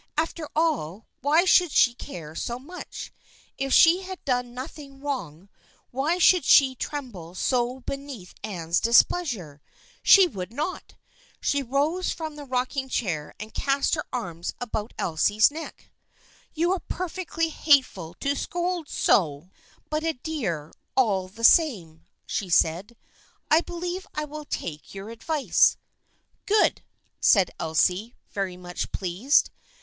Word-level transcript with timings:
After 0.17 0.49
all, 0.55 1.05
why 1.21 1.45
should 1.45 1.71
she 1.71 1.93
care 1.93 2.33
so 2.33 2.57
much? 2.57 3.13
If 3.59 3.71
she 3.71 4.01
had 4.01 4.25
done 4.25 4.51
nothing 4.51 4.99
wrong, 4.99 5.47
why 5.91 6.17
should 6.17 6.43
she 6.43 6.73
tremble 6.73 7.35
so 7.35 7.81
beneath 7.81 8.33
Anne's 8.43 8.79
displeasure? 8.79 9.61
She 10.01 10.25
would 10.25 10.51
not! 10.51 10.95
She 11.39 11.61
rose 11.61 12.11
from 12.11 12.35
the 12.35 12.45
rocking 12.45 12.89
chair 12.89 13.35
and 13.39 13.53
cast 13.53 13.93
her 13.93 14.03
arms 14.11 14.55
about 14.59 14.95
Elsie's 14.97 15.51
neck." 15.51 15.91
You 16.55 16.71
are 16.71 16.79
perfectly 16.79 17.49
hateful 17.49 18.15
to 18.21 18.35
scold 18.35 18.89
so, 18.89 19.51
but 19.91 20.03
a 20.03 20.13
dear, 20.13 20.71
all 20.97 21.27
the 21.27 21.43
same," 21.43 22.07
said 22.27 22.95
she." 22.95 22.97
I 23.55 23.61
believe 23.61 24.07
I 24.15 24.25
will 24.25 24.45
take 24.45 24.95
your 24.95 25.11
advice."" 25.11 25.77
Good!" 26.47 26.81
said 27.21 27.51
Elsie, 27.59 28.15
very 28.31 28.57
much 28.57 28.91
pleased. 28.91 29.51